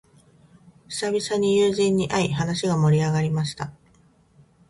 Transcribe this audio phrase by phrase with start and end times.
[0.89, 3.71] 久々に友人に会い、話が盛り上がりました。